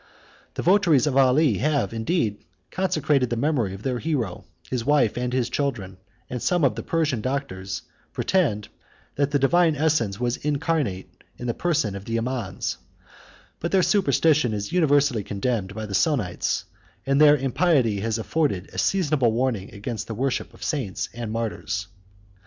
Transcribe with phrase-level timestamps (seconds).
[0.55, 5.31] The votaries of Ali have, indeed, consecrated the memory of their hero, his wife, and
[5.31, 8.67] his children; and some of the Persian doctors pretend
[9.13, 12.77] that the divine essence was incarnate in the person of the Imams;
[13.59, 16.63] but their superstition is universally condemned by the Sonnites;
[17.05, 21.89] and their impiety has afforded a seasonable warning against the worship of saints and martyrs.